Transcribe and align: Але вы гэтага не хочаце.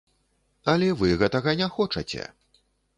Але 0.73 0.89
вы 1.03 1.13
гэтага 1.25 1.57
не 1.63 1.71
хочаце. 1.77 2.23